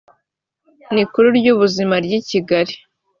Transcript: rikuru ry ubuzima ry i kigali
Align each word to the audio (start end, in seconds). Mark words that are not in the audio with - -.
rikuru 0.95 1.27
ry 1.37 1.47
ubuzima 1.53 1.95
ry 2.05 2.11
i 2.19 2.21
kigali 2.29 2.73